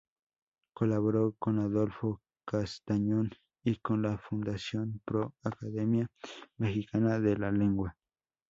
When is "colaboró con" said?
0.73-1.59